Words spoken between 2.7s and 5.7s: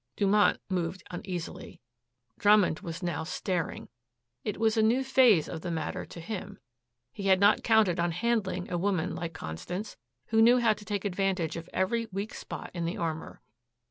was now staring. It was a new phase of the